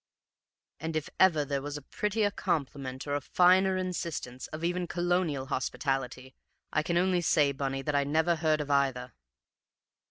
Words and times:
"And 0.79 0.95
if 0.95 1.11
ever 1.19 1.45
there 1.45 1.61
was 1.61 1.77
a 1.77 1.83
prettier 1.83 2.31
compliment, 2.31 3.05
or 3.05 3.13
a 3.13 3.21
finer 3.21 3.77
instance 3.77 4.47
of 4.47 4.63
even 4.63 4.87
Colonial 4.87 5.45
hospitality, 5.45 6.33
I 6.73 6.81
can 6.81 6.97
only 6.97 7.21
say, 7.21 7.51
Bunny, 7.51 7.83
that 7.83 7.93
I 7.93 8.03
never 8.03 8.37
heard 8.37 8.61
of 8.61 8.71
either." 8.71 9.13